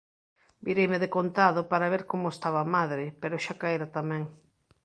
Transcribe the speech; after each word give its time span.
Vireime 0.65 1.01
decontado 1.05 1.61
para 1.71 1.91
ver 1.93 2.03
como 2.11 2.27
estaba 2.35 2.71
madre 2.77 3.05
pero 3.21 3.41
xa 3.43 3.53
caera 3.61 3.87
tamén. 3.97 4.23